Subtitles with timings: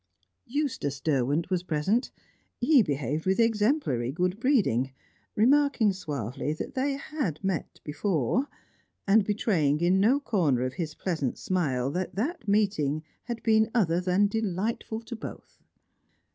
[0.47, 2.09] Eustace Derwent was present;
[2.59, 4.91] he behaved with exemplary good breeding,
[5.35, 8.47] remarking suavely that they had met before,
[9.07, 14.01] and betraying in no corner of his pleasant smile that that meeting had been other
[14.01, 15.61] than delightful to both.